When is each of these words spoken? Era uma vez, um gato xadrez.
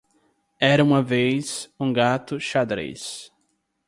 Era 0.59 0.83
uma 0.83 1.03
vez, 1.03 1.71
um 1.79 1.93
gato 1.93 2.39
xadrez. 2.39 3.31